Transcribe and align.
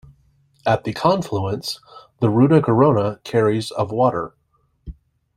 At 0.65 0.83
the 0.83 0.93
confluence, 0.93 1.79
the 2.21 2.29
Ruda-Garona 2.31 3.19
carries 3.23 3.69
of 3.69 3.91
water. 3.91 4.33